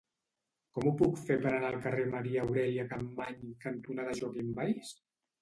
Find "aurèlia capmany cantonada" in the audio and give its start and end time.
2.47-4.19